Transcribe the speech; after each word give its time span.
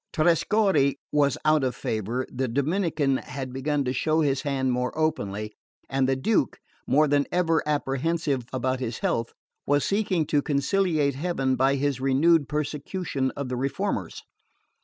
Trescorre 0.13 0.95
was 1.11 1.37
out 1.45 1.63
of 1.63 1.75
favour, 1.75 2.25
the 2.31 2.47
Dominican 2.47 3.17
had 3.17 3.53
begun 3.53 3.83
to 3.83 3.93
show 3.93 4.21
his 4.21 4.41
hand 4.41 4.71
more 4.71 4.91
openly, 4.97 5.53
and 5.91 6.09
the 6.09 6.15
Duke, 6.15 6.57
more 6.87 7.07
than 7.07 7.27
ever 7.31 7.61
apprehensive 7.67 8.47
about 8.51 8.79
his 8.79 8.97
health, 8.97 9.31
was 9.67 9.85
seeking 9.85 10.25
to 10.25 10.41
conciliate 10.41 11.13
heaven 11.13 11.55
by 11.55 11.75
his 11.75 12.01
renewed 12.01 12.49
persecution 12.49 13.29
of 13.37 13.47
the 13.47 13.55
reformers. 13.55 14.23